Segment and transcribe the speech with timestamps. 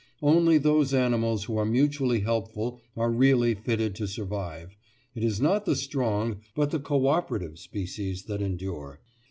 [0.23, 4.75] Only those animals who are mutually helpful are really fitted to survive;
[5.13, 8.99] it is not the strong, but the co operative species that endure."